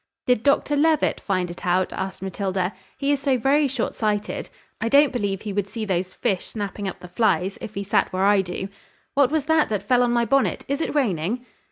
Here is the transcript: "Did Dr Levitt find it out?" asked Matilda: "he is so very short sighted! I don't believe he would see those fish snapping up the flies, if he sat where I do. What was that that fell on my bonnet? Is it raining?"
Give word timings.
"Did 0.25 0.41
Dr 0.41 0.75
Levitt 0.75 1.21
find 1.21 1.51
it 1.51 1.63
out?" 1.63 1.93
asked 1.93 2.23
Matilda: 2.23 2.73
"he 2.97 3.11
is 3.11 3.19
so 3.19 3.37
very 3.37 3.67
short 3.67 3.93
sighted! 3.93 4.49
I 4.81 4.89
don't 4.89 5.13
believe 5.13 5.43
he 5.43 5.53
would 5.53 5.69
see 5.69 5.85
those 5.85 6.15
fish 6.15 6.47
snapping 6.47 6.87
up 6.87 7.01
the 7.01 7.07
flies, 7.07 7.59
if 7.61 7.75
he 7.75 7.83
sat 7.83 8.11
where 8.11 8.25
I 8.25 8.41
do. 8.41 8.67
What 9.13 9.29
was 9.29 9.45
that 9.45 9.69
that 9.69 9.83
fell 9.83 10.01
on 10.01 10.11
my 10.11 10.25
bonnet? 10.25 10.65
Is 10.67 10.81
it 10.81 10.95
raining?" 10.95 11.45